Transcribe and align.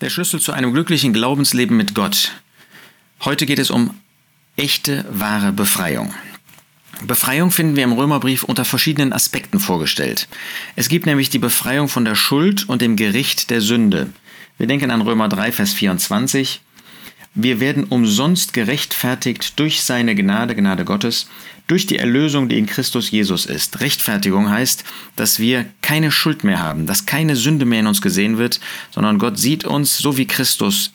Der 0.00 0.10
Schlüssel 0.10 0.40
zu 0.40 0.52
einem 0.52 0.72
glücklichen 0.72 1.12
Glaubensleben 1.12 1.76
mit 1.76 1.92
Gott. 1.92 2.30
Heute 3.24 3.46
geht 3.46 3.58
es 3.58 3.68
um 3.68 3.98
echte, 4.56 5.04
wahre 5.10 5.52
Befreiung. 5.52 6.14
Befreiung 7.02 7.50
finden 7.50 7.74
wir 7.74 7.82
im 7.82 7.92
Römerbrief 7.92 8.44
unter 8.44 8.64
verschiedenen 8.64 9.12
Aspekten 9.12 9.58
vorgestellt. 9.58 10.28
Es 10.76 10.88
gibt 10.88 11.06
nämlich 11.06 11.30
die 11.30 11.40
Befreiung 11.40 11.88
von 11.88 12.04
der 12.04 12.14
Schuld 12.14 12.68
und 12.68 12.80
dem 12.80 12.94
Gericht 12.94 13.50
der 13.50 13.60
Sünde. 13.60 14.12
Wir 14.56 14.68
denken 14.68 14.92
an 14.92 15.00
Römer 15.00 15.28
3, 15.28 15.50
Vers 15.50 15.72
24. 15.72 16.60
Wir 17.40 17.60
werden 17.60 17.84
umsonst 17.84 18.52
gerechtfertigt 18.52 19.60
durch 19.60 19.82
seine 19.82 20.16
Gnade, 20.16 20.56
Gnade 20.56 20.84
Gottes, 20.84 21.28
durch 21.68 21.86
die 21.86 21.96
Erlösung, 21.96 22.48
die 22.48 22.58
in 22.58 22.66
Christus 22.66 23.12
Jesus 23.12 23.46
ist. 23.46 23.78
Rechtfertigung 23.78 24.50
heißt, 24.50 24.82
dass 25.14 25.38
wir 25.38 25.64
keine 25.80 26.10
Schuld 26.10 26.42
mehr 26.42 26.58
haben, 26.58 26.86
dass 26.86 27.06
keine 27.06 27.36
Sünde 27.36 27.64
mehr 27.64 27.78
in 27.78 27.86
uns 27.86 28.02
gesehen 28.02 28.38
wird, 28.38 28.58
sondern 28.90 29.20
Gott 29.20 29.38
sieht 29.38 29.64
uns 29.64 29.98
so 29.98 30.16
wie 30.16 30.26
Christus 30.26 30.90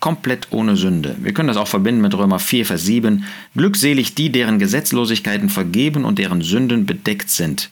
komplett 0.00 0.46
ohne 0.48 0.78
Sünde. 0.78 1.14
Wir 1.20 1.34
können 1.34 1.48
das 1.48 1.58
auch 1.58 1.68
verbinden 1.68 2.00
mit 2.00 2.14
Römer 2.14 2.38
4, 2.38 2.64
Vers 2.64 2.86
7. 2.86 3.26
Glückselig 3.54 4.14
die, 4.14 4.32
deren 4.32 4.58
Gesetzlosigkeiten 4.58 5.50
vergeben 5.50 6.06
und 6.06 6.18
deren 6.18 6.40
Sünden 6.40 6.86
bedeckt 6.86 7.28
sind. 7.28 7.68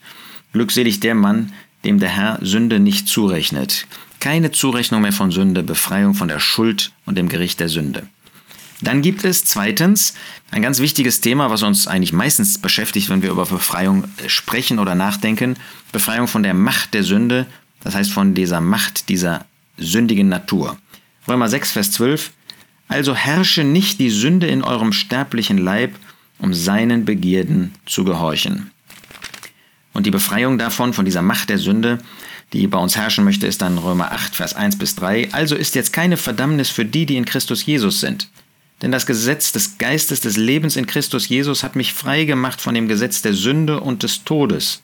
Glückselig 0.52 1.00
der 1.00 1.14
Mann, 1.14 1.54
dem 1.86 1.98
der 1.98 2.10
Herr 2.10 2.38
Sünde 2.42 2.80
nicht 2.80 3.08
zurechnet. 3.08 3.86
Keine 4.20 4.52
Zurechnung 4.52 5.02
mehr 5.02 5.12
von 5.12 5.30
Sünde, 5.30 5.62
Befreiung 5.62 6.14
von 6.14 6.28
der 6.28 6.38
Schuld 6.38 6.92
und 7.06 7.16
dem 7.16 7.28
Gericht 7.28 7.58
der 7.58 7.68
Sünde. 7.68 8.06
Dann 8.82 9.02
gibt 9.02 9.24
es 9.24 9.44
zweitens 9.44 10.14
ein 10.50 10.62
ganz 10.62 10.78
wichtiges 10.78 11.20
Thema, 11.20 11.50
was 11.50 11.62
uns 11.62 11.86
eigentlich 11.86 12.12
meistens 12.12 12.58
beschäftigt, 12.58 13.10
wenn 13.10 13.22
wir 13.22 13.30
über 13.30 13.46
Befreiung 13.46 14.04
sprechen 14.26 14.78
oder 14.78 14.94
nachdenken. 14.94 15.56
Befreiung 15.92 16.28
von 16.28 16.42
der 16.42 16.54
Macht 16.54 16.94
der 16.94 17.02
Sünde, 17.02 17.46
das 17.82 17.94
heißt 17.94 18.10
von 18.10 18.34
dieser 18.34 18.60
Macht 18.60 19.08
dieser 19.08 19.44
sündigen 19.76 20.28
Natur. 20.28 20.78
Römer 21.28 21.48
6, 21.48 21.72
Vers 21.72 21.92
12. 21.92 22.32
Also 22.88 23.14
herrsche 23.14 23.64
nicht 23.64 24.00
die 24.00 24.10
Sünde 24.10 24.46
in 24.46 24.62
eurem 24.62 24.92
sterblichen 24.92 25.58
Leib, 25.58 25.94
um 26.38 26.54
seinen 26.54 27.04
Begierden 27.04 27.72
zu 27.86 28.04
gehorchen. 28.04 28.70
Und 29.92 30.06
die 30.06 30.10
Befreiung 30.10 30.58
davon, 30.58 30.92
von 30.92 31.04
dieser 31.04 31.22
Macht 31.22 31.50
der 31.50 31.58
Sünde, 31.58 31.98
die 32.52 32.66
bei 32.66 32.78
uns 32.78 32.96
herrschen 32.96 33.24
möchte, 33.24 33.46
ist 33.46 33.62
dann 33.62 33.78
Römer 33.78 34.12
8, 34.12 34.34
Vers 34.34 34.54
1 34.54 34.78
bis 34.78 34.96
3. 34.96 35.32
Also 35.32 35.54
ist 35.54 35.74
jetzt 35.74 35.92
keine 35.92 36.16
Verdammnis 36.16 36.68
für 36.70 36.84
die, 36.84 37.06
die 37.06 37.16
in 37.16 37.24
Christus 37.24 37.64
Jesus 37.64 38.00
sind. 38.00 38.28
Denn 38.82 38.92
das 38.92 39.06
Gesetz 39.06 39.52
des 39.52 39.78
Geistes 39.78 40.20
des 40.20 40.36
Lebens 40.36 40.76
in 40.76 40.86
Christus 40.86 41.28
Jesus 41.28 41.62
hat 41.62 41.76
mich 41.76 41.92
frei 41.92 42.24
gemacht 42.24 42.60
von 42.60 42.74
dem 42.74 42.88
Gesetz 42.88 43.22
der 43.22 43.34
Sünde 43.34 43.80
und 43.80 44.02
des 44.02 44.24
Todes. 44.24 44.82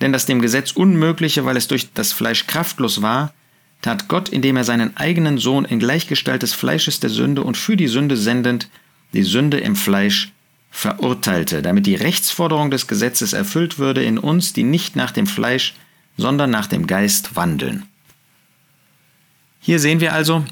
Denn 0.00 0.12
das 0.12 0.26
dem 0.26 0.42
Gesetz 0.42 0.72
Unmögliche, 0.72 1.44
weil 1.44 1.56
es 1.56 1.68
durch 1.68 1.92
das 1.94 2.12
Fleisch 2.12 2.46
kraftlos 2.46 3.00
war, 3.00 3.32
tat 3.80 4.08
Gott, 4.08 4.28
indem 4.28 4.56
er 4.56 4.64
seinen 4.64 4.96
eigenen 4.96 5.38
Sohn 5.38 5.64
in 5.64 5.78
Gleichgestalt 5.78 6.42
des 6.42 6.52
Fleisches 6.52 7.00
der 7.00 7.10
Sünde 7.10 7.42
und 7.42 7.56
für 7.56 7.76
die 7.76 7.88
Sünde 7.88 8.16
sendend, 8.16 8.68
die 9.12 9.22
Sünde 9.22 9.58
im 9.58 9.76
Fleisch 9.76 10.32
verurteilte, 10.70 11.62
damit 11.62 11.86
die 11.86 11.94
Rechtsforderung 11.94 12.70
des 12.70 12.86
Gesetzes 12.86 13.32
erfüllt 13.32 13.78
würde 13.78 14.04
in 14.04 14.18
uns, 14.18 14.52
die 14.52 14.62
nicht 14.62 14.94
nach 14.94 15.10
dem 15.10 15.26
Fleisch, 15.26 15.74
sondern 16.16 16.50
nach 16.50 16.66
dem 16.66 16.86
Geist 16.86 17.36
wandeln. 17.36 17.84
Hier 19.60 19.78
sehen 19.78 20.00
wir 20.00 20.12
also, 20.12 20.44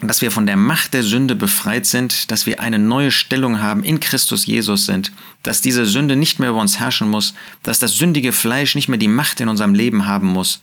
dass 0.00 0.22
wir 0.22 0.30
von 0.30 0.46
der 0.46 0.56
Macht 0.56 0.94
der 0.94 1.02
Sünde 1.02 1.34
befreit 1.34 1.86
sind, 1.86 2.30
dass 2.30 2.46
wir 2.46 2.60
eine 2.60 2.78
neue 2.78 3.10
Stellung 3.10 3.60
haben, 3.60 3.82
in 3.82 4.00
Christus 4.00 4.46
Jesus 4.46 4.86
sind, 4.86 5.12
dass 5.42 5.60
diese 5.60 5.86
Sünde 5.86 6.14
nicht 6.14 6.38
mehr 6.38 6.50
über 6.50 6.60
uns 6.60 6.78
herrschen 6.78 7.08
muss, 7.08 7.34
dass 7.62 7.78
das 7.78 7.96
sündige 7.96 8.32
Fleisch 8.32 8.74
nicht 8.74 8.88
mehr 8.88 8.98
die 8.98 9.08
Macht 9.08 9.40
in 9.40 9.48
unserem 9.48 9.74
Leben 9.74 10.06
haben 10.06 10.28
muss, 10.28 10.62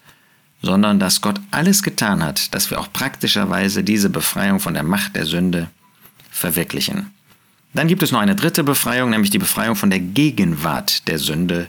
sondern 0.62 1.00
dass 1.00 1.22
Gott 1.22 1.40
alles 1.52 1.84
getan 1.84 2.24
hat, 2.24 2.54
dass 2.54 2.72
wir 2.72 2.80
auch 2.80 2.92
praktischerweise 2.92 3.84
diese 3.84 4.10
Befreiung 4.10 4.60
von 4.60 4.74
der 4.74 4.84
Macht 4.84 5.16
der 5.16 5.26
Sünde 5.26 5.70
verwirklichen. 6.32 7.12
Dann 7.74 7.90
gibt 7.90 8.04
es 8.04 8.12
noch 8.12 8.22
eine 8.22 8.36
dritte 8.36 8.64
Befreiung, 8.64 9.10
nämlich 9.10 9.32
die 9.32 9.38
Befreiung 9.38 9.76
von 9.76 9.90
der 9.90 10.00
Gegenwart 10.00 11.08
der 11.10 11.20
Sünde. 11.20 11.68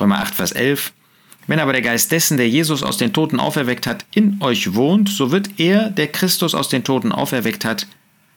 Römer 0.00 0.20
8, 0.20 0.34
Vers 0.34 0.52
11. 0.52 0.92
Wenn 1.46 1.58
aber 1.58 1.72
der 1.72 1.82
Geist 1.82 2.12
dessen, 2.12 2.36
der 2.36 2.48
Jesus 2.48 2.82
aus 2.82 2.98
den 2.98 3.12
Toten 3.12 3.40
auferweckt 3.40 3.86
hat, 3.86 4.04
in 4.14 4.40
euch 4.40 4.74
wohnt, 4.74 5.08
so 5.08 5.32
wird 5.32 5.58
er, 5.58 5.90
der 5.90 6.08
Christus 6.08 6.54
aus 6.54 6.68
den 6.68 6.84
Toten 6.84 7.12
auferweckt 7.12 7.64
hat, 7.64 7.86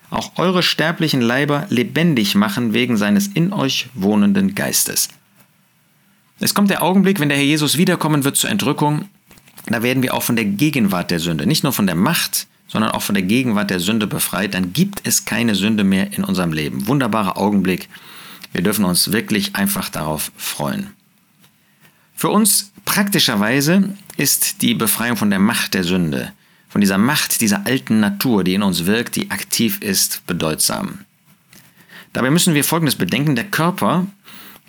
auch 0.09 0.33
eure 0.37 0.63
sterblichen 0.63 1.21
Leiber 1.21 1.65
lebendig 1.69 2.35
machen 2.35 2.73
wegen 2.73 2.97
seines 2.97 3.27
in 3.27 3.53
euch 3.53 3.87
wohnenden 3.93 4.55
Geistes. 4.55 5.09
Es 6.39 6.53
kommt 6.53 6.69
der 6.69 6.83
Augenblick, 6.83 7.19
wenn 7.19 7.29
der 7.29 7.37
Herr 7.37 7.45
Jesus 7.45 7.77
wiederkommen 7.77 8.23
wird 8.23 8.35
zur 8.35 8.49
Entrückung, 8.49 9.07
da 9.67 9.81
werden 9.81 10.03
wir 10.03 10.13
auch 10.13 10.23
von 10.23 10.35
der 10.35 10.45
Gegenwart 10.45 11.11
der 11.11 11.19
Sünde, 11.19 11.45
nicht 11.45 11.63
nur 11.63 11.73
von 11.73 11.87
der 11.87 11.95
Macht, 11.95 12.47
sondern 12.67 12.91
auch 12.91 13.01
von 13.01 13.15
der 13.15 13.23
Gegenwart 13.23 13.69
der 13.69 13.79
Sünde 13.79 14.07
befreit, 14.07 14.53
dann 14.53 14.73
gibt 14.73 15.01
es 15.07 15.25
keine 15.25 15.55
Sünde 15.55 15.83
mehr 15.83 16.13
in 16.13 16.23
unserem 16.23 16.53
Leben. 16.53 16.87
Wunderbarer 16.87 17.37
Augenblick. 17.37 17.89
Wir 18.51 18.61
dürfen 18.61 18.85
uns 18.85 19.11
wirklich 19.11 19.55
einfach 19.55 19.89
darauf 19.89 20.31
freuen. 20.35 20.94
Für 22.15 22.29
uns 22.29 22.71
praktischerweise 22.85 23.95
ist 24.17 24.61
die 24.61 24.73
Befreiung 24.73 25.17
von 25.17 25.29
der 25.29 25.39
Macht 25.39 25.73
der 25.73 25.83
Sünde, 25.83 26.31
von 26.69 26.81
dieser 26.81 26.97
Macht 26.97 27.41
dieser 27.41 27.65
alten 27.65 27.99
Natur, 27.99 28.43
die 28.43 28.53
in 28.53 28.63
uns 28.63 28.85
wirkt, 28.85 29.15
die 29.15 29.31
aktiv 29.31 29.79
ist, 29.81 30.25
bedeutsam. 30.25 30.99
Dabei 32.13 32.31
müssen 32.31 32.53
wir 32.53 32.63
Folgendes 32.63 32.95
bedenken. 32.95 33.35
Der 33.35 33.45
Körper 33.45 34.07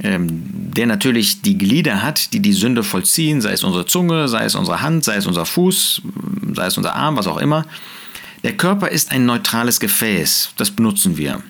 ähm, 0.03 0.73
der 0.75 0.87
natürlich 0.87 1.41
die 1.41 1.57
Glieder 1.57 2.03
hat, 2.03 2.33
die 2.35 2.41
die 2.41 2.53
Sünde 2.53 2.83
vollziehen, 2.83 3.41
sei 3.41 3.53
es 3.53 3.65
unsere 3.65 3.87
Zunge, 3.87 4.29
sei 4.29 4.45
es 4.45 4.55
unsere 4.55 4.83
Hand, 4.83 5.05
sei 5.05 5.17
es 5.17 5.27
unser 5.27 5.47
Fuß, 5.47 6.03
sei 6.53 6.67
es 6.67 6.77
unser 6.77 6.95
Arm, 6.95 7.17
was 7.17 7.27
auch 7.27 7.39
immer. 7.39 7.65
Der 8.43 8.57
Körper 8.57 8.89
ist 8.89 9.11
ein 9.11 9.25
neutrales 9.25 9.81
Gefäß, 9.81 10.51
das 10.57 10.71
benutzen 10.71 11.17
wir. 11.17 11.43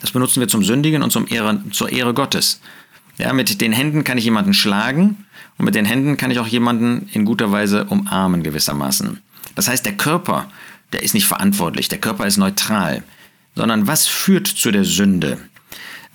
Das 0.00 0.10
benutzen 0.10 0.40
wir 0.40 0.48
zum 0.48 0.64
Sündigen 0.64 1.02
und 1.02 1.12
zum 1.12 1.28
Ehre, 1.28 1.62
zur 1.70 1.90
Ehre 1.90 2.12
Gottes. 2.12 2.60
Ja, 3.20 3.34
mit 3.34 3.60
den 3.60 3.72
Händen 3.72 4.02
kann 4.02 4.16
ich 4.16 4.24
jemanden 4.24 4.54
schlagen 4.54 5.26
und 5.58 5.66
mit 5.66 5.74
den 5.74 5.84
Händen 5.84 6.16
kann 6.16 6.30
ich 6.30 6.38
auch 6.38 6.46
jemanden 6.46 7.06
in 7.12 7.26
guter 7.26 7.52
Weise 7.52 7.84
umarmen 7.84 8.42
gewissermaßen. 8.42 9.20
Das 9.54 9.68
heißt, 9.68 9.84
der 9.84 9.92
Körper, 9.92 10.50
der 10.94 11.02
ist 11.02 11.12
nicht 11.12 11.26
verantwortlich, 11.26 11.88
der 11.88 12.00
Körper 12.00 12.26
ist 12.26 12.38
neutral, 12.38 13.02
sondern 13.54 13.86
was 13.86 14.06
führt 14.06 14.46
zu 14.46 14.70
der 14.70 14.84
Sünde? 14.84 15.36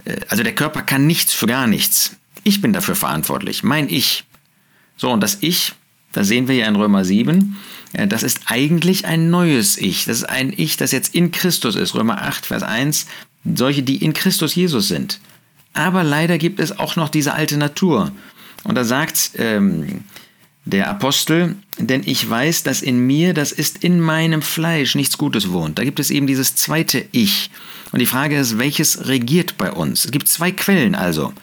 Äh, 0.06 0.16
also 0.30 0.42
der 0.42 0.56
Körper 0.56 0.82
kann 0.82 1.06
nichts 1.06 1.32
für 1.32 1.46
gar 1.46 1.68
nichts. 1.68 2.16
Ich 2.44 2.60
bin 2.60 2.74
dafür 2.74 2.96
verantwortlich, 2.96 3.62
mein 3.62 3.88
Ich. 3.88 4.26
So, 4.98 5.12
und 5.12 5.22
das 5.22 5.38
Ich, 5.42 5.74
das 6.12 6.28
sehen 6.28 6.48
wir 6.48 6.56
ja 6.56 6.66
in 6.66 6.76
Römer 6.76 7.06
7, 7.06 7.56
äh, 7.94 8.08
das 8.08 8.24
ist 8.24 8.42
eigentlich 8.48 9.06
ein 9.06 9.30
neues 9.30 9.78
Ich. 9.78 10.06
Das 10.06 10.18
ist 10.18 10.30
ein 10.30 10.52
Ich, 10.58 10.76
das 10.76 10.92
jetzt 10.92 11.14
in 11.14 11.30
Christus 11.30 11.76
ist. 11.76 11.94
Römer 11.94 12.24
8, 12.24 12.48
Vers 12.48 12.64
1, 12.64 13.06
solche, 13.54 13.84
die 13.84 14.04
in 14.04 14.14
Christus 14.14 14.56
Jesus 14.56 14.88
sind. 14.88 15.20
Aber 15.76 16.04
leider 16.04 16.38
gibt 16.38 16.60
es 16.60 16.80
auch 16.80 16.96
noch 16.96 17.10
diese 17.10 17.34
alte 17.34 17.58
Natur. 17.58 18.12
Und 18.64 18.76
da 18.76 18.84
sagt 18.84 19.32
ähm, 19.38 20.04
der 20.64 20.90
Apostel, 20.90 21.56
denn 21.78 22.02
ich 22.06 22.28
weiß, 22.28 22.64
dass 22.64 22.82
in 22.82 23.06
mir, 23.06 23.34
das 23.34 23.52
ist 23.52 23.84
in 23.84 24.00
meinem 24.00 24.42
Fleisch, 24.42 24.96
nichts 24.96 25.18
Gutes 25.18 25.52
wohnt. 25.52 25.78
Da 25.78 25.84
gibt 25.84 26.00
es 26.00 26.10
eben 26.10 26.26
dieses 26.26 26.56
zweite 26.56 27.06
Ich. 27.12 27.52
Und 27.92 28.00
die 28.00 28.06
Frage 28.08 28.38
ist, 28.38 28.58
welches 28.58 29.08
regiert 29.08 29.58
bei 29.58 29.72
uns? 29.72 30.06
Es 30.06 30.12
gibt 30.12 30.28
zwei 30.28 30.52
Quellen 30.52 30.96
also. 30.96 31.34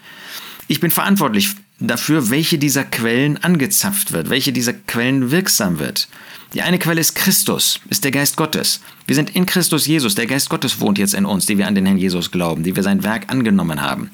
Ich 0.67 0.81
bin 0.81 0.91
verantwortlich 0.91 1.51
dafür, 1.87 2.31
welche 2.31 2.59
dieser 2.59 2.85
Quellen 2.85 3.43
angezapft 3.43 4.13
wird, 4.13 4.31
welche 4.31 4.53
dieser 4.53 4.73
Quellen 4.73 5.31
wirksam 5.31 5.79
wird. 5.79 6.09
Die 6.55 6.63
eine 6.63 6.79
Quelle 6.79 7.01
ist 7.01 7.15
Christus, 7.15 7.81
ist 7.89 8.05
der 8.05 8.11
Geist 8.11 8.37
Gottes. 8.37 8.81
Wir 9.07 9.15
sind 9.17 9.35
in 9.35 9.47
Christus 9.47 9.87
Jesus, 9.87 10.15
der 10.15 10.27
Geist 10.27 10.51
Gottes 10.51 10.81
wohnt 10.81 10.99
jetzt 10.99 11.15
in 11.15 11.25
uns, 11.25 11.47
die 11.47 11.59
wir 11.59 11.67
an 11.67 11.75
den 11.75 11.87
Herrn 11.87 11.99
Jesus 11.99 12.31
glauben, 12.31 12.63
die 12.63 12.77
wir 12.77 12.83
sein 12.83 13.05
Werk 13.05 13.31
angenommen 13.31 13.81
haben. 13.81 14.11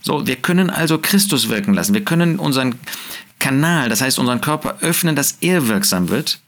So, 0.00 0.26
wir 0.26 0.36
können 0.36 0.70
also 0.70 0.98
Christus 0.98 1.48
wirken 1.48 1.74
lassen. 1.74 1.94
Wir 1.94 2.04
können 2.04 2.38
unseren 2.38 2.74
Kanal, 3.38 3.88
das 3.88 4.00
heißt 4.00 4.18
unseren 4.18 4.40
Körper 4.40 4.78
öffnen, 4.80 5.16
dass 5.16 5.38
er 5.40 5.68
wirksam 5.68 6.08
wird 6.08 6.40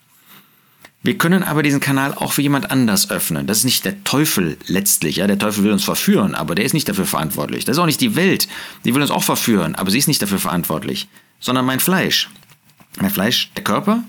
wir 1.07 1.17
können 1.17 1.43
aber 1.43 1.63
diesen 1.63 1.81
Kanal 1.81 2.13
auch 2.15 2.33
für 2.33 2.43
jemand 2.43 2.71
anders 2.71 3.11
öffnen. 3.11 3.47
Das 3.47 3.59
ist 3.59 3.65
nicht 3.65 3.85
der 3.85 4.03
Teufel 4.05 4.59
letztlich. 4.67 5.17
Ja? 5.17 5.27
Der 5.27 5.39
Teufel 5.39 5.65
will 5.65 5.73
uns 5.73 5.85
verführen, 5.85 6.35
aber 6.35 6.55
der 6.55 6.65
ist 6.65 6.75
nicht 6.75 6.89
dafür 6.89 7.07
verantwortlich. 7.07 7.65
Das 7.65 7.77
ist 7.77 7.81
auch 7.81 7.87
nicht 7.87 8.01
die 8.01 8.17
Welt. 8.17 8.49
Die 8.85 8.95
will 8.95 9.03
uns 9.03 9.11
auch 9.11 9.23
verführen, 9.23 9.75
aber 9.77 9.91
sie 9.91 9.99
ist 9.99 10.09
nicht 10.09 10.21
dafür 10.21 10.39
verantwortlich. 10.39 11.09
Sondern 11.41 11.65
mein 11.65 11.81
Fleisch. 11.81 12.29
Mein 13.01 13.11
Fleisch, 13.11 13.51
der 13.57 13.65
Körper? 13.65 14.03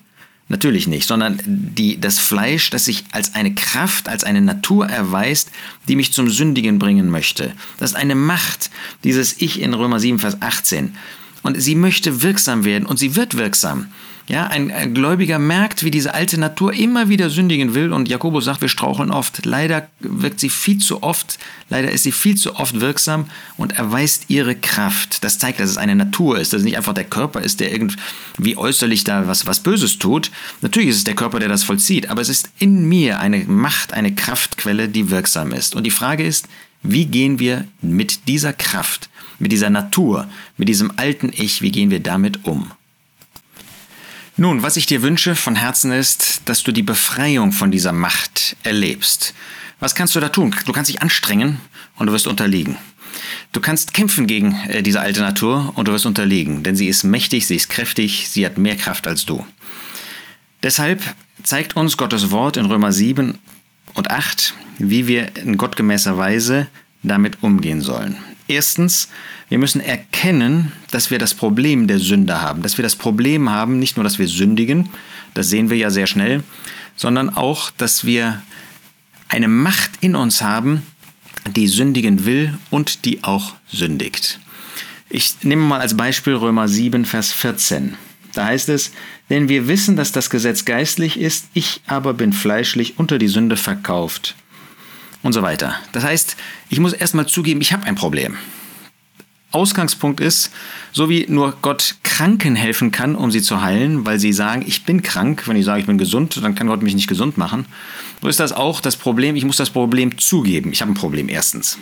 Natürlich 0.50 0.88
nicht, 0.88 1.07
sondern 1.07 1.42
die, 1.45 2.00
das 2.00 2.19
Fleisch, 2.19 2.69
das 2.69 2.86
sich 2.86 3.04
als 3.12 3.36
eine 3.36 3.54
Kraft, 3.54 4.07
als 4.07 4.24
eine 4.24 4.42
Natur 4.42 4.88
erweist, 4.88 5.51
die 5.89 5.98
mich 5.98 6.13
zum 6.13 6.30
Sündigen 6.30 6.80
bringen 6.80 7.10
möchte. 7.10 7.51
Das 7.80 7.92
ist 7.92 7.98
eine 7.98 8.16
Macht, 8.16 8.72
dieses 9.04 9.42
Ich 9.42 9.62
in 9.62 9.74
Römer 9.74 10.00
7, 10.00 10.19
Vers 10.19 10.42
18. 10.42 10.95
Und 11.44 11.62
sie 11.62 11.75
möchte 11.75 12.22
wirksam 12.24 12.66
werden 12.66 12.86
und 12.86 12.98
sie 12.98 13.16
wird 13.16 13.38
wirksam. 13.38 13.88
Ja, 14.30 14.48
ein, 14.48 14.72
ein, 14.72 14.94
Gläubiger 14.94 15.39
merkt, 15.39 15.86
wie 15.86 15.92
diese 15.92 16.13
alte 16.13 16.38
Natur 16.38 16.74
immer 16.74 17.07
wieder 17.07 17.30
sündigen 17.30 17.74
will 17.74 17.94
und 17.94 18.10
Jakobus 18.10 18.44
sagt, 18.44 18.60
wir 18.60 18.68
straucheln 18.68 19.10
oft. 19.10 19.45
Leider 19.45 19.88
wirkt 20.01 20.42
sie 20.42 20.50
viel 20.50 20.80
zu 20.80 21.01
oft, 21.01 21.39
leider 21.69 21.92
ist 21.92 22.04
sie 22.04 22.12
viel 22.12 22.36
zu 22.36 22.57
oft 22.57 22.81
wirksam 22.81 23.28
und 23.56 23.78
erweist 23.78 24.25
ihre 24.28 24.54
Kraft. 24.54 25.24
Das 25.24 25.39
zeigt, 25.39 25.62
dass 25.62 25.69
es 25.69 25.78
eine 25.78 25.95
Natur 25.95 26.39
ist, 26.39 26.51
dass 26.51 26.60
es 26.60 26.66
nicht 26.66 26.75
einfach 26.75 26.94
der 26.94 27.06
Körper 27.06 27.39
ist, 27.39 27.62
der 27.62 27.72
irgendwie 27.72 28.57
äußerlich 28.57 29.06
da 29.06 29.28
was, 29.28 29.48
was 29.48 29.62
Böses 29.62 29.98
tut. 29.98 30.30
Natürlich 30.60 30.89
ist 30.89 30.98
es 30.98 31.04
der 31.06 31.16
Körper, 31.16 31.39
der 31.39 31.48
das 31.48 31.63
vollzieht, 31.63 32.10
aber 32.10 32.22
es 32.22 32.28
ist 32.28 32.50
in 32.60 32.89
mir 32.89 33.22
eine 33.22 33.45
Macht, 33.45 33.94
eine 33.94 34.13
Kraftquelle, 34.13 34.89
die 34.89 35.10
wirksam 35.10 35.54
ist. 35.54 35.74
Und 35.74 35.86
die 35.86 35.92
Frage 35.92 36.25
ist, 36.25 36.50
wie 36.84 37.06
gehen 37.06 37.39
wir 37.39 37.66
mit 37.81 38.28
dieser 38.28 38.51
Kraft, 38.51 39.10
mit 39.39 39.51
dieser 39.51 39.69
Natur, 39.69 40.28
mit 40.57 40.69
diesem 40.69 40.92
alten 40.98 41.31
Ich, 41.34 41.62
wie 41.62 41.72
gehen 41.72 41.89
wir 41.89 42.00
damit 42.00 42.45
um? 42.45 42.72
Nun, 44.39 44.62
was 44.62 44.78
ich 44.78 44.86
dir 44.86 45.01
wünsche 45.01 45.36
von 45.36 45.56
Herzen 45.56 45.92
ist, 45.92 46.42
dass 46.45 46.62
du 46.62 46.72
die 46.72 46.84
Befreiung 46.84 47.51
von 47.51 47.72
dieser 47.72 47.92
Macht 47.92 48.56
erlebst. 48.63 49.34
Was 49.80 49.95
kannst 49.95 50.16
du 50.16 50.19
da 50.19 50.30
tun? 50.30 50.56
Du 50.66 50.74
kannst 50.74 50.89
dich 50.89 51.01
anstrengen 51.01 51.60
und 51.98 52.07
du 52.07 52.13
wirst 52.13 52.28
unterliegen. 52.28 52.78
Du 53.51 53.62
kannst 53.62 53.94
kämpfen 53.94 54.28
gegen 54.28 54.54
äh, 54.68 54.84
diese 54.84 55.01
alte 55.01 55.22
Natur 55.22 55.72
und 55.75 55.88
du 55.88 55.92
wirst 55.92 56.06
unterliegen, 56.06 56.62
denn 56.62 56.75
sie 56.75 56.88
ist 56.88 57.04
mächtig, 57.04 57.48
sie 57.48 57.56
ist 57.56 57.69
kräftig, 57.69 58.30
sie 58.30 58.45
hat 58.45 58.57
mehr 58.57 58.75
Kraft 58.75 59.07
als 59.07 59.25
du. 59.25 59.45
Deshalb 60.62 61.01
zeigt 61.44 61.75
uns 61.75 61.98
Gottes 61.98 62.31
Wort 62.31 62.57
in 62.57 62.66
Römer 62.66 62.92
7 62.92 63.38
und 63.94 64.12
8, 64.12 64.54
wie 64.78 65.07
wir 65.07 65.36
in 65.38 65.57
gottgemäßer 65.57 66.18
Weise 66.18 66.68
damit 67.04 67.42
umgehen 67.42 67.81
sollen. 67.81 68.18
Erstens, 68.48 69.10
wir 69.50 69.58
müssen 69.58 69.82
erkennen, 69.82 70.72
dass 70.92 71.12
wir 71.12 71.20
das 71.20 71.34
Problem 71.34 71.88
der 71.88 72.00
Sünde 72.00 72.42
haben, 72.42 72.62
dass 72.62 72.78
wir 72.78 72.84
das 72.84 72.96
Problem 72.96 73.50
haben, 73.50 73.80
nicht 73.80 73.98
nur, 73.98 74.04
dass 74.04 74.20
wir 74.20 74.28
sündigen, 74.28 74.90
das 75.34 75.50
sehen 75.50 75.70
wir 75.70 75.78
ja 75.78 75.90
sehr 75.90 76.08
schnell, 76.08 76.44
sondern 76.96 77.30
auch, 77.30 77.72
dass 77.72 78.06
wir 78.06 78.42
eine 79.28 79.50
Macht 79.50 79.92
in 80.00 80.16
uns 80.16 80.42
haben, 80.42 80.84
die 81.56 81.68
sündigen 81.68 82.26
will 82.26 82.58
und 82.70 83.06
die 83.06 83.24
auch 83.24 83.54
sündigt. 83.72 84.40
Ich 85.10 85.36
nehme 85.44 85.64
mal 85.64 85.80
als 85.80 85.96
Beispiel 85.96 86.34
Römer 86.34 86.68
7, 86.68 87.06
Vers 87.06 87.32
14. 87.34 87.96
Da 88.34 88.46
heißt 88.46 88.70
es, 88.70 88.92
denn 89.30 89.50
wir 89.50 89.68
wissen, 89.68 89.96
dass 89.96 90.12
das 90.12 90.30
Gesetz 90.30 90.66
geistlich 90.66 91.20
ist, 91.20 91.48
ich 91.54 91.82
aber 91.88 92.14
bin 92.14 92.34
fleischlich 92.34 92.98
unter 92.98 93.18
die 93.18 93.28
Sünde 93.28 93.58
verkauft 93.58 94.36
und 95.27 95.33
so 95.33 95.41
weiter. 95.41 95.75
Das 95.91 96.06
heißt, 96.06 96.38
ich 96.69 96.79
muss 96.79 96.94
erstmal 96.94 97.25
zugeben, 97.25 97.59
ich 97.59 97.74
habe 97.74 97.83
ein 97.83 97.95
Problem. 97.95 98.38
Ausgangspunkt 99.51 100.21
ist, 100.21 100.51
so 100.94 101.09
wie 101.09 101.25
nur 101.27 101.57
Gott 101.62 101.95
Kranken 102.03 102.56
helfen 102.56 102.91
kann, 102.91 103.13
um 103.13 103.29
sie 103.29 103.41
zu 103.41 103.62
heilen, 103.62 104.06
weil 104.06 104.19
sie 104.19 104.31
sagen, 104.31 104.63
ich 104.65 104.85
bin 104.85 105.01
krank, 105.01 105.45
wenn 105.45 105.57
ich 105.57 105.65
sage, 105.65 105.81
ich 105.81 105.85
bin 105.85 105.97
gesund, 105.97 106.39
dann 106.41 106.56
kann 106.56 106.68
Gott 106.68 106.81
mich 106.81 106.95
nicht 106.95 107.09
gesund 107.09 107.38
machen. 107.38 107.65
So 108.21 108.29
ist 108.29 108.39
das 108.39 108.53
auch 108.53 108.79
das 108.79 108.95
Problem, 108.95 109.35
ich 109.35 109.44
muss 109.44 109.57
das 109.57 109.69
Problem 109.69 110.18
zugeben. 110.18 110.71
Ich 110.71 110.79
habe 110.79 110.94
ein 110.94 110.95
Problem 110.95 111.27
erstens. 111.27 111.77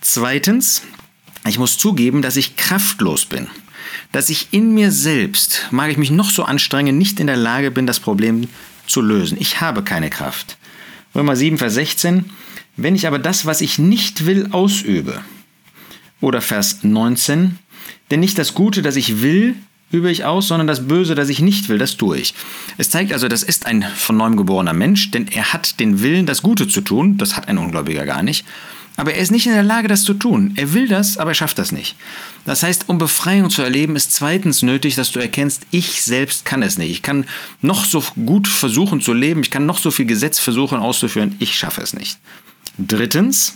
Zweitens, 0.00 0.82
ich 1.48 1.58
muss 1.58 1.76
zugeben, 1.76 2.22
dass 2.22 2.36
ich 2.36 2.54
kraftlos 2.54 3.26
bin. 3.26 3.48
Dass 4.12 4.30
ich 4.30 4.48
in 4.52 4.74
mir 4.74 4.92
selbst, 4.92 5.66
mag 5.72 5.90
ich 5.90 5.96
mich 5.96 6.12
noch 6.12 6.30
so 6.30 6.44
anstrengen, 6.44 6.98
nicht 6.98 7.18
in 7.18 7.26
der 7.26 7.36
Lage 7.36 7.72
bin, 7.72 7.88
das 7.88 7.98
Problem 7.98 8.46
zu 8.86 9.00
lösen. 9.00 9.38
Ich 9.40 9.60
habe 9.60 9.82
keine 9.82 10.08
Kraft. 10.08 10.56
Römer 11.14 11.36
7, 11.36 11.58
Vers 11.58 11.74
16. 11.74 12.24
Wenn 12.76 12.96
ich 12.96 13.06
aber 13.06 13.18
das, 13.18 13.46
was 13.46 13.60
ich 13.60 13.78
nicht 13.78 14.26
will, 14.26 14.48
ausübe. 14.50 15.20
Oder 16.20 16.40
Vers 16.40 16.82
19. 16.82 17.58
Denn 18.10 18.20
nicht 18.20 18.38
das 18.38 18.54
Gute, 18.54 18.82
das 18.82 18.96
ich 18.96 19.22
will, 19.22 19.54
übe 19.92 20.10
ich 20.10 20.24
aus, 20.24 20.48
sondern 20.48 20.66
das 20.66 20.88
Böse, 20.88 21.14
das 21.14 21.28
ich 21.28 21.40
nicht 21.40 21.68
will, 21.68 21.78
das 21.78 21.96
tue 21.96 22.18
ich. 22.18 22.34
Es 22.78 22.90
zeigt 22.90 23.12
also, 23.12 23.28
das 23.28 23.42
ist 23.42 23.66
ein 23.66 23.84
von 23.94 24.16
neuem 24.16 24.36
geborener 24.36 24.72
Mensch, 24.72 25.12
denn 25.12 25.28
er 25.28 25.52
hat 25.52 25.78
den 25.78 26.02
Willen, 26.02 26.26
das 26.26 26.42
Gute 26.42 26.66
zu 26.66 26.80
tun. 26.80 27.16
Das 27.16 27.36
hat 27.36 27.48
ein 27.48 27.58
Ungläubiger 27.58 28.04
gar 28.04 28.22
nicht. 28.22 28.44
Aber 28.96 29.12
er 29.14 29.20
ist 29.20 29.32
nicht 29.32 29.46
in 29.46 29.52
der 29.52 29.62
Lage, 29.64 29.88
das 29.88 30.04
zu 30.04 30.14
tun. 30.14 30.52
Er 30.56 30.72
will 30.72 30.86
das, 30.86 31.18
aber 31.18 31.32
er 31.32 31.34
schafft 31.34 31.58
das 31.58 31.72
nicht. 31.72 31.96
Das 32.44 32.62
heißt, 32.62 32.88
um 32.88 32.98
Befreiung 32.98 33.50
zu 33.50 33.62
erleben, 33.62 33.96
ist 33.96 34.12
zweitens 34.12 34.62
nötig, 34.62 34.94
dass 34.94 35.10
du 35.10 35.18
erkennst, 35.18 35.62
ich 35.72 36.02
selbst 36.02 36.44
kann 36.44 36.62
es 36.62 36.78
nicht. 36.78 36.90
Ich 36.90 37.02
kann 37.02 37.26
noch 37.60 37.84
so 37.84 38.04
gut 38.24 38.46
versuchen 38.46 39.00
zu 39.00 39.12
leben, 39.12 39.42
ich 39.42 39.50
kann 39.50 39.66
noch 39.66 39.78
so 39.78 39.90
viel 39.90 40.06
Gesetz 40.06 40.38
versuchen 40.38 40.78
auszuführen, 40.78 41.34
ich 41.40 41.58
schaffe 41.58 41.80
es 41.80 41.92
nicht. 41.92 42.18
Drittens, 42.78 43.54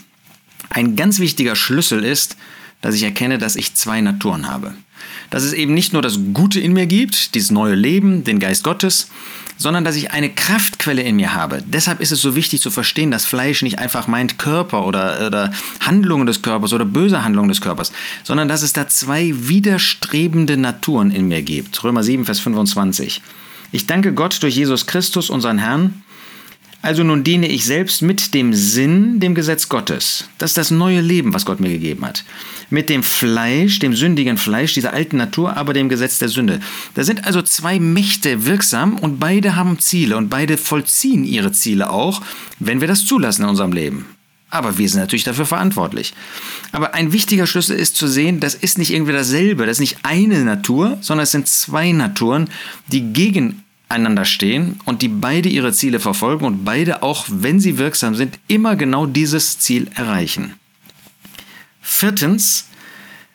ein 0.70 0.96
ganz 0.96 1.20
wichtiger 1.20 1.54
Schlüssel 1.54 2.04
ist, 2.04 2.36
dass 2.80 2.94
ich 2.94 3.02
erkenne, 3.02 3.38
dass 3.38 3.56
ich 3.56 3.74
zwei 3.74 4.00
Naturen 4.00 4.48
habe. 4.48 4.74
Dass 5.30 5.42
es 5.42 5.52
eben 5.52 5.74
nicht 5.74 5.92
nur 5.92 6.02
das 6.02 6.18
Gute 6.32 6.60
in 6.60 6.72
mir 6.72 6.86
gibt, 6.86 7.34
dieses 7.34 7.50
neue 7.50 7.74
Leben, 7.74 8.24
den 8.24 8.38
Geist 8.38 8.64
Gottes, 8.64 9.08
sondern 9.58 9.84
dass 9.84 9.96
ich 9.96 10.12
eine 10.12 10.30
Kraftquelle 10.30 11.02
in 11.02 11.16
mir 11.16 11.34
habe. 11.34 11.62
Deshalb 11.66 12.00
ist 12.00 12.12
es 12.12 12.22
so 12.22 12.36
wichtig 12.36 12.62
zu 12.62 12.70
verstehen, 12.70 13.10
dass 13.10 13.24
Fleisch 13.24 13.62
nicht 13.62 13.78
einfach 13.78 14.06
meint 14.06 14.38
Körper 14.38 14.86
oder, 14.86 15.26
oder 15.26 15.52
Handlungen 15.80 16.26
des 16.26 16.42
Körpers 16.42 16.72
oder 16.72 16.84
böse 16.84 17.24
Handlungen 17.24 17.48
des 17.48 17.60
Körpers, 17.60 17.92
sondern 18.22 18.48
dass 18.48 18.62
es 18.62 18.72
da 18.72 18.86
zwei 18.88 19.32
widerstrebende 19.34 20.56
Naturen 20.56 21.10
in 21.10 21.26
mir 21.26 21.42
gibt. 21.42 21.82
Römer 21.82 22.04
7, 22.04 22.24
Vers 22.24 22.40
25. 22.40 23.20
Ich 23.72 23.86
danke 23.86 24.14
Gott 24.14 24.42
durch 24.42 24.56
Jesus 24.56 24.86
Christus, 24.86 25.28
unseren 25.28 25.58
Herrn, 25.58 26.02
also 26.80 27.02
nun 27.02 27.24
diene 27.24 27.48
ich 27.48 27.64
selbst 27.64 28.02
mit 28.02 28.34
dem 28.34 28.54
Sinn, 28.54 29.18
dem 29.18 29.34
Gesetz 29.34 29.68
Gottes. 29.68 30.28
Das 30.38 30.52
ist 30.52 30.56
das 30.56 30.70
neue 30.70 31.00
Leben, 31.00 31.34
was 31.34 31.44
Gott 31.44 31.58
mir 31.58 31.70
gegeben 31.70 32.04
hat. 32.04 32.24
Mit 32.70 32.88
dem 32.88 33.02
Fleisch, 33.02 33.80
dem 33.80 33.94
sündigen 33.94 34.36
Fleisch, 34.36 34.74
dieser 34.74 34.92
alten 34.92 35.16
Natur, 35.16 35.56
aber 35.56 35.72
dem 35.72 35.88
Gesetz 35.88 36.18
der 36.18 36.28
Sünde. 36.28 36.60
Da 36.94 37.02
sind 37.02 37.24
also 37.24 37.42
zwei 37.42 37.80
Mächte 37.80 38.46
wirksam 38.46 38.96
und 38.96 39.18
beide 39.18 39.56
haben 39.56 39.80
Ziele 39.80 40.16
und 40.16 40.28
beide 40.28 40.56
vollziehen 40.56 41.24
ihre 41.24 41.50
Ziele 41.50 41.90
auch, 41.90 42.22
wenn 42.60 42.80
wir 42.80 42.88
das 42.88 43.06
zulassen 43.06 43.42
in 43.42 43.48
unserem 43.48 43.72
Leben. 43.72 44.06
Aber 44.50 44.78
wir 44.78 44.88
sind 44.88 45.00
natürlich 45.00 45.24
dafür 45.24 45.46
verantwortlich. 45.46 46.14
Aber 46.72 46.94
ein 46.94 47.12
wichtiger 47.12 47.46
Schlüssel 47.46 47.76
ist 47.76 47.96
zu 47.96 48.06
sehen, 48.06 48.40
das 48.40 48.54
ist 48.54 48.78
nicht 48.78 48.92
irgendwie 48.92 49.12
dasselbe, 49.12 49.66
das 49.66 49.76
ist 49.76 49.80
nicht 49.80 49.98
eine 50.04 50.44
Natur, 50.44 50.96
sondern 51.00 51.24
es 51.24 51.32
sind 51.32 51.48
zwei 51.48 51.92
Naturen, 51.92 52.48
die 52.86 53.12
gegen 53.12 53.62
einander 53.88 54.24
stehen 54.24 54.80
und 54.84 55.02
die 55.02 55.08
beide 55.08 55.48
ihre 55.48 55.72
Ziele 55.72 56.00
verfolgen 56.00 56.44
und 56.44 56.64
beide, 56.64 57.02
auch 57.02 57.26
wenn 57.28 57.60
sie 57.60 57.78
wirksam 57.78 58.14
sind, 58.14 58.38
immer 58.48 58.76
genau 58.76 59.06
dieses 59.06 59.58
Ziel 59.58 59.90
erreichen. 59.94 60.54
Viertens, 61.80 62.68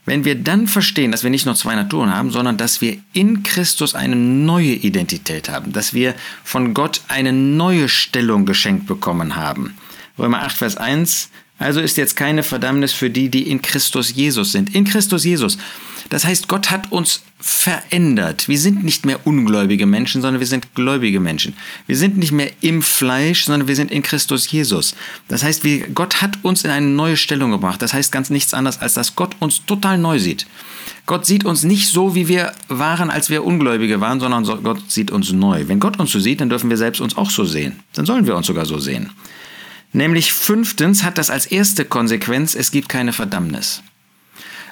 wenn 0.05 0.25
wir 0.25 0.35
dann 0.35 0.67
verstehen, 0.67 1.11
dass 1.11 1.23
wir 1.23 1.29
nicht 1.29 1.45
nur 1.45 1.55
zwei 1.55 1.75
Naturen 1.75 2.13
haben, 2.13 2.29
sondern 2.29 2.57
dass 2.57 2.81
wir 2.81 2.97
in 3.13 3.43
Christus 3.43 3.95
eine 3.95 4.15
neue 4.15 4.73
Identität 4.73 5.49
haben, 5.49 5.71
dass 5.71 5.93
wir 5.93 6.13
von 6.43 6.73
Gott 6.73 7.01
eine 7.07 7.31
neue 7.31 7.87
Stellung 7.87 8.45
geschenkt 8.45 8.85
bekommen 8.85 9.35
haben. 9.35 9.75
Römer 10.19 10.43
8, 10.43 10.57
Vers 10.57 10.77
1, 10.77 11.29
also 11.57 11.79
ist 11.79 11.97
jetzt 11.97 12.15
keine 12.17 12.43
Verdammnis 12.43 12.91
für 12.91 13.09
die, 13.09 13.29
die 13.29 13.49
in 13.49 13.61
Christus 13.61 14.13
Jesus 14.13 14.51
sind. 14.51 14.75
In 14.75 14.83
Christus 14.83 15.23
Jesus. 15.23 15.57
Das 16.13 16.25
heißt, 16.25 16.47
Gott 16.47 16.69
hat 16.69 16.91
uns 16.91 17.23
verändert. 17.39 18.47
Wir 18.47 18.59
sind 18.59 18.83
nicht 18.83 19.03
mehr 19.03 19.25
ungläubige 19.25 19.87
Menschen, 19.87 20.21
sondern 20.21 20.39
wir 20.39 20.45
sind 20.45 20.75
gläubige 20.75 21.19
Menschen. 21.19 21.55
Wir 21.87 21.97
sind 21.97 22.19
nicht 22.19 22.31
mehr 22.31 22.51
im 22.61 22.83
Fleisch, 22.83 23.45
sondern 23.45 23.67
wir 23.67 23.75
sind 23.75 23.89
in 23.89 24.03
Christus 24.03 24.51
Jesus. 24.51 24.93
Das 25.27 25.41
heißt, 25.41 25.63
wir, 25.63 25.87
Gott 25.87 26.21
hat 26.21 26.37
uns 26.43 26.65
in 26.65 26.69
eine 26.69 26.85
neue 26.85 27.17
Stellung 27.17 27.49
gebracht. 27.49 27.81
Das 27.81 27.95
heißt 27.95 28.11
ganz 28.11 28.29
nichts 28.29 28.53
anderes, 28.53 28.77
als 28.77 28.93
dass 28.93 29.15
Gott 29.15 29.35
uns 29.39 29.65
total 29.65 29.97
neu 29.97 30.19
sieht. 30.19 30.45
Gott 31.07 31.25
sieht 31.25 31.45
uns 31.45 31.63
nicht 31.63 31.89
so, 31.89 32.13
wie 32.13 32.27
wir 32.27 32.53
waren, 32.67 33.09
als 33.09 33.31
wir 33.31 33.43
Ungläubige 33.43 33.99
waren, 33.99 34.19
sondern 34.19 34.43
Gott 34.61 34.91
sieht 34.91 35.09
uns 35.09 35.31
neu. 35.31 35.67
Wenn 35.67 35.79
Gott 35.79 35.99
uns 35.99 36.11
so 36.11 36.19
sieht, 36.19 36.41
dann 36.41 36.49
dürfen 36.49 36.69
wir 36.69 36.77
selbst 36.77 37.01
uns 37.01 37.17
auch 37.17 37.31
so 37.31 37.43
sehen. 37.43 37.79
Dann 37.93 38.05
sollen 38.05 38.27
wir 38.27 38.35
uns 38.35 38.45
sogar 38.45 38.67
so 38.67 38.77
sehen. 38.77 39.09
Nämlich 39.93 40.31
fünftens 40.31 41.03
hat 41.03 41.17
das 41.17 41.31
als 41.31 41.47
erste 41.47 41.85
Konsequenz, 41.85 42.53
es 42.53 42.69
gibt 42.69 42.87
keine 42.87 43.13
Verdammnis. 43.13 43.81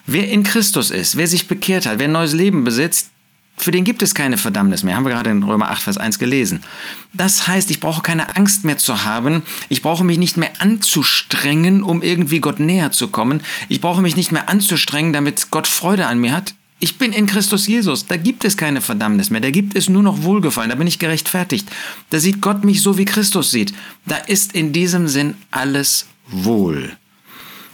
Wer 0.05 0.29
in 0.29 0.43
Christus 0.43 0.91
ist, 0.91 1.15
wer 1.15 1.27
sich 1.27 1.47
bekehrt 1.47 1.85
hat, 1.85 1.99
wer 1.99 2.07
ein 2.07 2.11
neues 2.11 2.33
Leben 2.33 2.63
besitzt, 2.63 3.11
für 3.57 3.71
den 3.71 3.83
gibt 3.83 4.01
es 4.01 4.15
keine 4.15 4.39
Verdammnis 4.39 4.81
mehr. 4.81 4.95
Haben 4.95 5.05
wir 5.05 5.11
gerade 5.11 5.29
in 5.29 5.43
Römer 5.43 5.69
8, 5.69 5.83
Vers 5.83 5.97
1 5.97 6.17
gelesen. 6.17 6.63
Das 7.13 7.47
heißt, 7.47 7.69
ich 7.69 7.79
brauche 7.79 8.01
keine 8.01 8.35
Angst 8.35 8.63
mehr 8.65 8.79
zu 8.79 9.03
haben. 9.03 9.43
Ich 9.69 9.83
brauche 9.83 10.03
mich 10.03 10.17
nicht 10.17 10.35
mehr 10.35 10.51
anzustrengen, 10.59 11.83
um 11.83 12.01
irgendwie 12.01 12.39
Gott 12.39 12.59
näher 12.59 12.91
zu 12.91 13.09
kommen. 13.09 13.41
Ich 13.69 13.79
brauche 13.79 14.01
mich 14.01 14.15
nicht 14.15 14.31
mehr 14.31 14.49
anzustrengen, 14.49 15.13
damit 15.13 15.51
Gott 15.51 15.67
Freude 15.67 16.07
an 16.07 16.19
mir 16.19 16.31
hat. 16.31 16.55
Ich 16.79 16.97
bin 16.97 17.13
in 17.13 17.27
Christus 17.27 17.67
Jesus. 17.67 18.07
Da 18.07 18.17
gibt 18.17 18.43
es 18.43 18.57
keine 18.57 18.81
Verdammnis 18.81 19.29
mehr. 19.29 19.41
Da 19.41 19.51
gibt 19.51 19.75
es 19.75 19.87
nur 19.87 20.01
noch 20.01 20.23
Wohlgefallen. 20.23 20.71
Da 20.71 20.75
bin 20.75 20.87
ich 20.87 20.97
gerechtfertigt. 20.97 21.69
Da 22.09 22.19
sieht 22.19 22.41
Gott 22.41 22.63
mich 22.63 22.81
so, 22.81 22.97
wie 22.97 23.05
Christus 23.05 23.51
sieht. 23.51 23.75
Da 24.07 24.15
ist 24.15 24.53
in 24.53 24.73
diesem 24.73 25.07
Sinn 25.07 25.35
alles 25.51 26.07
wohl. 26.27 26.97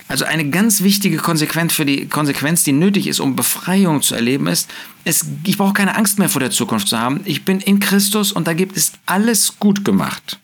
Also 0.07 0.23
eine 0.23 0.49
ganz 0.49 0.81
wichtige 0.81 1.17
Konsequenz 1.17 1.73
für 1.73 1.85
die 1.85 2.07
Konsequenz, 2.07 2.63
die 2.63 2.71
nötig 2.71 3.07
ist, 3.07 3.19
um 3.19 3.35
Befreiung 3.35 4.01
zu 4.01 4.15
erleben, 4.15 4.47
ist, 4.47 4.69
es, 5.03 5.25
ich 5.43 5.57
brauche 5.57 5.73
keine 5.73 5.95
Angst 5.95 6.17
mehr 6.17 6.29
vor 6.29 6.39
der 6.39 6.51
Zukunft 6.51 6.87
zu 6.87 6.97
haben. 6.97 7.21
Ich 7.25 7.43
bin 7.43 7.59
in 7.59 7.79
Christus 7.79 8.31
und 8.31 8.47
da 8.47 8.53
gibt 8.53 8.77
es 8.77 8.93
alles 9.05 9.59
gut 9.59 9.83
gemacht. 9.83 10.39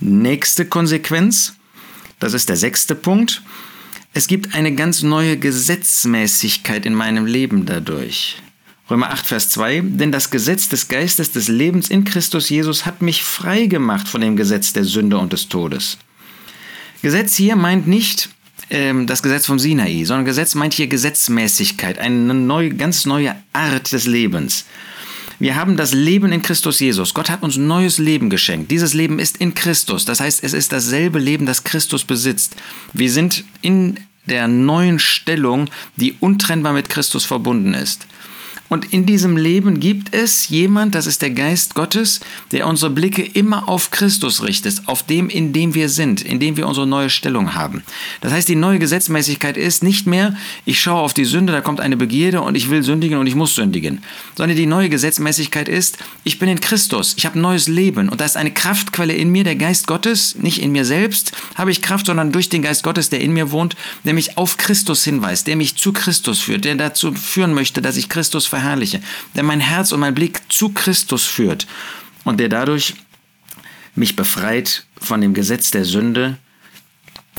Nächste 0.00 0.64
Konsequenz, 0.64 1.54
das 2.18 2.32
ist 2.32 2.48
der 2.48 2.56
sechste 2.56 2.94
Punkt. 2.94 3.42
Es 4.14 4.26
gibt 4.26 4.54
eine 4.54 4.74
ganz 4.74 5.02
neue 5.02 5.36
Gesetzmäßigkeit 5.36 6.86
in 6.86 6.94
meinem 6.94 7.26
Leben 7.26 7.66
dadurch. 7.66 8.36
Römer 8.90 9.10
8, 9.10 9.26
Vers 9.26 9.50
2, 9.50 9.82
denn 9.84 10.12
das 10.12 10.30
Gesetz 10.30 10.68
des 10.68 10.88
Geistes 10.88 11.32
des 11.32 11.48
Lebens 11.48 11.88
in 11.88 12.04
Christus 12.04 12.50
Jesus 12.50 12.86
hat 12.86 13.02
mich 13.02 13.24
frei 13.24 13.66
gemacht 13.66 14.08
von 14.08 14.20
dem 14.20 14.36
Gesetz 14.36 14.72
der 14.72 14.84
Sünde 14.84 15.18
und 15.18 15.32
des 15.32 15.48
Todes. 15.48 15.98
Gesetz 17.04 17.36
hier 17.36 17.54
meint 17.54 17.86
nicht 17.86 18.30
ähm, 18.70 19.06
das 19.06 19.22
Gesetz 19.22 19.44
vom 19.44 19.58
Sinai, 19.58 20.04
sondern 20.04 20.24
Gesetz 20.24 20.54
meint 20.54 20.72
hier 20.72 20.86
Gesetzmäßigkeit, 20.86 21.98
eine 21.98 22.32
neue, 22.32 22.70
ganz 22.70 23.04
neue 23.04 23.36
Art 23.52 23.92
des 23.92 24.06
Lebens. 24.06 24.64
Wir 25.38 25.54
haben 25.54 25.76
das 25.76 25.92
Leben 25.92 26.32
in 26.32 26.40
Christus 26.40 26.80
Jesus. 26.80 27.12
Gott 27.12 27.28
hat 27.28 27.42
uns 27.42 27.58
neues 27.58 27.98
Leben 27.98 28.30
geschenkt. 28.30 28.70
Dieses 28.70 28.94
Leben 28.94 29.18
ist 29.18 29.36
in 29.36 29.52
Christus. 29.52 30.06
Das 30.06 30.20
heißt, 30.20 30.42
es 30.42 30.54
ist 30.54 30.72
dasselbe 30.72 31.18
Leben, 31.18 31.44
das 31.44 31.62
Christus 31.62 32.04
besitzt. 32.04 32.56
Wir 32.94 33.12
sind 33.12 33.44
in 33.60 34.00
der 34.24 34.48
neuen 34.48 34.98
Stellung, 34.98 35.68
die 35.96 36.16
untrennbar 36.20 36.72
mit 36.72 36.88
Christus 36.88 37.26
verbunden 37.26 37.74
ist. 37.74 38.06
Und 38.68 38.92
in 38.92 39.06
diesem 39.06 39.36
Leben 39.36 39.78
gibt 39.78 40.14
es 40.14 40.48
jemand, 40.48 40.94
das 40.94 41.06
ist 41.06 41.22
der 41.22 41.30
Geist 41.30 41.74
Gottes, 41.74 42.20
der 42.50 42.66
unsere 42.66 42.90
Blicke 42.90 43.22
immer 43.22 43.68
auf 43.68 43.90
Christus 43.90 44.42
richtet, 44.42 44.82
auf 44.86 45.04
dem, 45.04 45.28
in 45.28 45.52
dem 45.52 45.74
wir 45.74 45.88
sind, 45.88 46.22
in 46.22 46.40
dem 46.40 46.56
wir 46.56 46.66
unsere 46.66 46.86
neue 46.86 47.10
Stellung 47.10 47.54
haben. 47.54 47.82
Das 48.20 48.32
heißt, 48.32 48.48
die 48.48 48.56
neue 48.56 48.78
Gesetzmäßigkeit 48.78 49.56
ist 49.56 49.82
nicht 49.82 50.06
mehr, 50.06 50.34
ich 50.64 50.80
schaue 50.80 51.02
auf 51.02 51.14
die 51.14 51.24
Sünde, 51.24 51.52
da 51.52 51.60
kommt 51.60 51.80
eine 51.80 51.96
Begierde 51.96 52.40
und 52.40 52.56
ich 52.56 52.70
will 52.70 52.82
sündigen 52.82 53.18
und 53.18 53.26
ich 53.26 53.34
muss 53.34 53.54
sündigen, 53.54 54.02
sondern 54.36 54.56
die 54.56 54.66
neue 54.66 54.88
Gesetzmäßigkeit 54.88 55.68
ist, 55.68 55.98
ich 56.24 56.38
bin 56.38 56.48
in 56.48 56.60
Christus, 56.60 57.14
ich 57.16 57.26
habe 57.26 57.38
neues 57.38 57.68
Leben 57.68 58.08
und 58.08 58.20
da 58.20 58.24
ist 58.24 58.36
eine 58.36 58.52
Kraftquelle 58.52 59.14
in 59.14 59.30
mir, 59.30 59.44
der 59.44 59.56
Geist 59.56 59.86
Gottes, 59.86 60.36
nicht 60.36 60.60
in 60.60 60.72
mir 60.72 60.84
selbst 60.84 61.32
habe 61.54 61.70
ich 61.70 61.82
Kraft, 61.82 62.06
sondern 62.06 62.32
durch 62.32 62.48
den 62.48 62.62
Geist 62.62 62.82
Gottes, 62.82 63.10
der 63.10 63.20
in 63.20 63.32
mir 63.32 63.50
wohnt, 63.50 63.76
der 64.04 64.14
mich 64.14 64.38
auf 64.38 64.56
Christus 64.56 65.04
hinweist, 65.04 65.46
der 65.46 65.56
mich 65.56 65.76
zu 65.76 65.92
Christus 65.92 66.40
führt, 66.40 66.64
der 66.64 66.74
dazu 66.74 67.12
führen 67.12 67.54
möchte, 67.54 67.82
dass 67.82 67.96
ich 67.96 68.08
Christus 68.08 68.46
verherrliche, 68.54 69.00
der 69.34 69.42
mein 69.42 69.58
Herz 69.58 69.90
und 69.90 69.98
mein 69.98 70.14
Blick 70.14 70.40
zu 70.48 70.68
Christus 70.68 71.24
führt 71.24 71.66
und 72.22 72.38
der 72.38 72.48
dadurch 72.48 72.94
mich 73.96 74.14
befreit 74.14 74.86
von 75.00 75.20
dem 75.20 75.34
Gesetz 75.34 75.72
der 75.72 75.84
Sünde, 75.84 76.38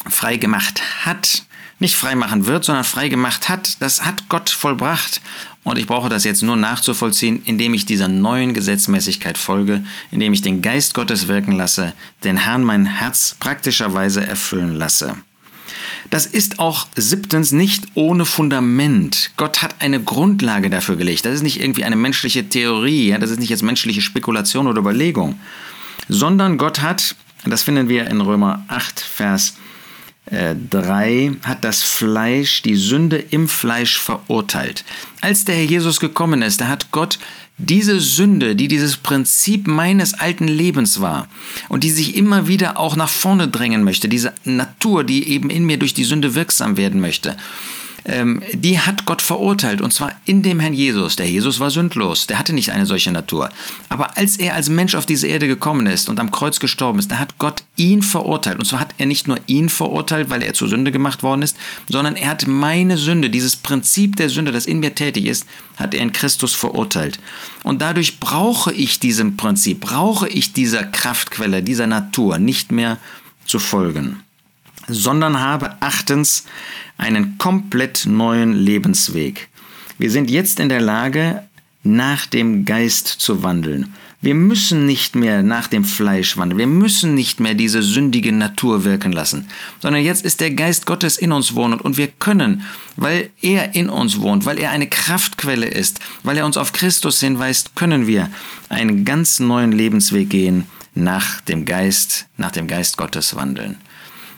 frei 0.09 0.35
gemacht 0.35 0.81
hat, 1.05 1.43
nicht 1.79 1.95
frei 1.95 2.15
machen 2.15 2.45
wird, 2.45 2.65
sondern 2.65 2.83
frei 2.83 3.07
gemacht 3.07 3.47
hat, 3.47 3.81
das 3.81 4.05
hat 4.05 4.27
Gott 4.27 4.49
vollbracht. 4.49 5.21
Und 5.63 5.77
ich 5.77 5.87
brauche 5.87 6.09
das 6.09 6.25
jetzt 6.25 6.43
nur 6.43 6.57
nachzuvollziehen, 6.57 7.41
indem 7.45 7.73
ich 7.73 7.85
dieser 7.85 8.07
neuen 8.07 8.53
Gesetzmäßigkeit 8.53 9.37
folge, 9.37 9.83
indem 10.11 10.33
ich 10.33 10.41
den 10.41 10.61
Geist 10.61 10.93
Gottes 10.93 11.27
wirken 11.27 11.53
lasse, 11.53 11.93
den 12.23 12.37
Herrn 12.37 12.63
mein 12.63 12.85
Herz 12.85 13.35
praktischerweise 13.39 14.25
erfüllen 14.25 14.75
lasse. 14.75 15.15
Das 16.09 16.25
ist 16.25 16.59
auch 16.59 16.87
siebtens 16.95 17.51
nicht 17.51 17.85
ohne 17.95 18.25
Fundament. 18.25 19.31
Gott 19.37 19.61
hat 19.61 19.75
eine 19.79 20.01
Grundlage 20.01 20.69
dafür 20.69 20.95
gelegt. 20.95 21.25
Das 21.25 21.33
ist 21.33 21.43
nicht 21.43 21.59
irgendwie 21.61 21.83
eine 21.83 21.95
menschliche 21.95 22.47
Theorie, 22.47 23.09
ja? 23.09 23.17
das 23.17 23.31
ist 23.31 23.39
nicht 23.39 23.49
jetzt 23.49 23.63
menschliche 23.63 24.01
Spekulation 24.01 24.67
oder 24.67 24.79
Überlegung, 24.79 25.39
sondern 26.07 26.57
Gott 26.57 26.81
hat, 26.81 27.15
das 27.45 27.63
finden 27.63 27.89
wir 27.89 28.07
in 28.07 28.21
Römer 28.21 28.63
8, 28.67 28.99
Vers 28.99 29.55
3 30.31 31.11
äh, 31.11 31.31
hat 31.43 31.63
das 31.63 31.83
Fleisch, 31.83 32.61
die 32.63 32.75
Sünde 32.75 33.17
im 33.17 33.47
Fleisch 33.47 33.99
verurteilt. 33.99 34.83
Als 35.21 35.45
der 35.45 35.55
Herr 35.55 35.65
Jesus 35.65 35.99
gekommen 35.99 36.41
ist, 36.41 36.61
da 36.61 36.67
hat 36.67 36.91
Gott 36.91 37.19
diese 37.57 37.99
Sünde, 37.99 38.55
die 38.55 38.67
dieses 38.67 38.97
Prinzip 38.97 39.67
meines 39.67 40.13
alten 40.13 40.47
Lebens 40.47 40.99
war 40.99 41.27
und 41.69 41.83
die 41.83 41.91
sich 41.91 42.15
immer 42.15 42.47
wieder 42.47 42.77
auch 42.77 42.95
nach 42.95 43.09
vorne 43.09 43.47
drängen 43.47 43.83
möchte, 43.83 44.09
diese 44.09 44.33
Natur, 44.43 45.03
die 45.03 45.29
eben 45.29 45.49
in 45.49 45.65
mir 45.65 45.77
durch 45.77 45.93
die 45.93 46.03
Sünde 46.03 46.35
wirksam 46.35 46.75
werden 46.75 46.99
möchte, 46.99 47.37
ähm, 48.05 48.43
die 48.53 48.79
hat 48.79 49.05
Gott 49.05 49.21
verurteilt 49.21 49.81
und 49.81 49.91
zwar 49.91 50.11
in 50.25 50.43
dem 50.43 50.59
Herrn 50.59 50.73
Jesus. 50.73 51.15
Der 51.15 51.27
Jesus 51.27 51.59
war 51.59 51.71
sündlos, 51.71 52.27
der 52.27 52.37
hatte 52.37 52.53
nicht 52.53 52.71
eine 52.71 52.85
solche 52.85 53.11
Natur. 53.11 53.49
Aber 53.89 54.15
als 54.17 54.37
er 54.37 54.53
als 54.53 54.69
Mensch 54.69 54.93
auf 54.93 55.05
diese 55.05 55.27
Erde 55.27 55.47
gekommen 55.47 55.87
ist 55.87 56.07
und 56.07 56.19
am 56.19 56.31
Kreuz 56.31 56.59
gestorben 56.59 56.99
ist, 56.99 57.11
da 57.11 57.17
hat 57.17 57.37
Gott 57.39 57.63
ihn 57.75 58.03
verurteilt. 58.03 58.59
Und 58.59 58.65
zwar 58.65 58.79
hat 58.79 58.93
er 58.97 59.07
nicht 59.07 59.27
nur 59.27 59.39
ihn 59.47 59.69
verurteilt, 59.69 60.29
weil 60.29 60.43
er 60.43 60.53
zur 60.53 60.67
Sünde 60.67 60.91
gemacht 60.91 61.23
worden 61.23 61.41
ist, 61.41 61.57
sondern 61.89 62.15
er 62.15 62.29
hat 62.29 62.47
meine 62.47 62.97
Sünde, 62.97 63.29
dieses 63.29 63.55
Prinzip 63.55 64.15
der 64.17 64.29
Sünde, 64.29 64.51
das 64.51 64.67
in 64.67 64.79
mir 64.79 64.93
tätig 64.93 65.25
ist, 65.25 65.47
hat 65.77 65.93
er 65.93 66.01
in 66.01 66.13
Christus 66.13 66.53
verurteilt. 66.53 67.19
Und 67.63 67.81
dadurch 67.81 68.19
brauche 68.19 68.71
ich 68.71 68.99
diesem 68.99 69.35
Prinzip, 69.35 69.81
brauche 69.81 70.29
ich 70.29 70.53
dieser 70.53 70.83
Kraftquelle, 70.83 71.63
dieser 71.63 71.87
Natur 71.87 72.37
nicht 72.37 72.71
mehr 72.71 72.97
zu 73.47 73.59
folgen 73.59 74.24
sondern 74.87 75.39
habe 75.39 75.81
achtens 75.81 76.45
einen 76.97 77.37
komplett 77.37 78.05
neuen 78.05 78.53
Lebensweg. 78.53 79.49
Wir 79.97 80.11
sind 80.11 80.29
jetzt 80.29 80.59
in 80.59 80.69
der 80.69 80.81
Lage, 80.81 81.43
nach 81.85 82.25
dem 82.25 82.65
Geist 82.65 83.07
zu 83.07 83.43
wandeln. 83.43 83.93
Wir 84.21 84.33
müssen 84.33 84.87
nicht 84.87 85.15
mehr 85.15 85.43
nach 85.43 85.67
dem 85.67 85.85
Fleisch 85.85 86.35
wandeln. 86.35 86.57
Wir 86.57 86.65
müssen 86.65 87.13
nicht 87.13 87.39
mehr 87.39 87.53
diese 87.53 87.83
sündige 87.83 88.31
Natur 88.31 88.83
wirken 88.83 89.11
lassen, 89.11 89.47
sondern 89.79 90.03
jetzt 90.03 90.25
ist 90.25 90.41
der 90.41 90.49
Geist 90.49 90.87
Gottes 90.87 91.17
in 91.17 91.31
uns 91.31 91.53
wohnend 91.53 91.83
und 91.83 91.97
wir 91.97 92.07
können, 92.07 92.63
weil 92.95 93.29
er 93.41 93.75
in 93.75 93.87
uns 93.87 94.19
wohnt, 94.19 94.45
weil 94.45 94.57
er 94.57 94.71
eine 94.71 94.89
Kraftquelle 94.89 95.67
ist, 95.67 95.99
weil 96.23 96.37
er 96.37 96.45
uns 96.47 96.57
auf 96.57 96.73
Christus 96.73 97.19
hinweist, 97.19 97.75
können 97.75 98.07
wir 98.07 98.31
einen 98.67 99.05
ganz 99.05 99.39
neuen 99.39 99.71
Lebensweg 99.71 100.31
gehen, 100.31 100.65
nach 100.95 101.41
dem 101.41 101.65
Geist, 101.65 102.25
nach 102.37 102.51
dem 102.51 102.67
Geist 102.67 102.97
Gottes 102.97 103.35
wandeln. 103.35 103.77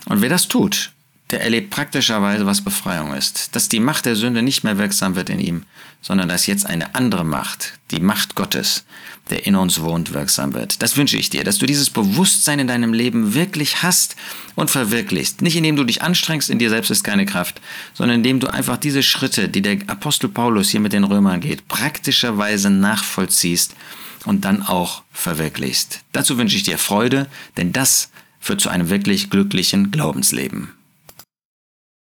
Und 0.07 0.21
wer 0.21 0.29
das 0.29 0.47
tut, 0.47 0.91
der 1.31 1.41
erlebt 1.41 1.69
praktischerweise, 1.69 2.45
was 2.45 2.63
Befreiung 2.63 3.13
ist. 3.13 3.55
Dass 3.55 3.67
die 3.67 3.81
Macht 3.81 4.05
der 4.05 4.15
Sünde 4.15 4.41
nicht 4.41 4.63
mehr 4.63 4.77
wirksam 4.77 5.15
wird 5.15 5.29
in 5.29 5.39
ihm, 5.39 5.63
sondern 6.01 6.29
dass 6.29 6.47
jetzt 6.47 6.65
eine 6.65 6.95
andere 6.95 7.25
Macht, 7.25 7.73
die 7.91 7.99
Macht 7.99 8.35
Gottes, 8.35 8.85
der 9.29 9.45
in 9.45 9.55
uns 9.55 9.81
wohnt, 9.81 10.13
wirksam 10.13 10.53
wird. 10.53 10.81
Das 10.81 10.95
wünsche 10.95 11.17
ich 11.17 11.29
dir, 11.29 11.43
dass 11.43 11.57
du 11.57 11.65
dieses 11.65 11.89
Bewusstsein 11.89 12.59
in 12.59 12.67
deinem 12.67 12.93
Leben 12.93 13.33
wirklich 13.33 13.83
hast 13.83 14.15
und 14.55 14.71
verwirklichst. 14.71 15.41
Nicht 15.41 15.57
indem 15.57 15.75
du 15.75 15.83
dich 15.83 16.01
anstrengst, 16.01 16.49
in 16.49 16.59
dir 16.59 16.69
selbst 16.69 16.91
ist 16.91 17.03
keine 17.03 17.25
Kraft, 17.25 17.59
sondern 17.93 18.17
indem 18.17 18.39
du 18.39 18.47
einfach 18.47 18.77
diese 18.77 19.03
Schritte, 19.03 19.49
die 19.49 19.61
der 19.61 19.79
Apostel 19.87 20.29
Paulus 20.29 20.69
hier 20.69 20.79
mit 20.79 20.93
den 20.93 21.03
Römern 21.03 21.41
geht, 21.41 21.67
praktischerweise 21.67 22.69
nachvollziehst 22.69 23.75
und 24.23 24.45
dann 24.45 24.63
auch 24.63 25.03
verwirklichst. 25.11 26.01
Dazu 26.13 26.37
wünsche 26.37 26.55
ich 26.55 26.63
dir 26.63 26.77
Freude, 26.77 27.27
denn 27.57 27.73
das 27.73 28.11
führt 28.47 28.61
zu 28.61 28.69
einem 28.69 28.89
wirklich 28.89 29.29
glücklichen 29.29 29.91
Glaubensleben. 29.91 30.69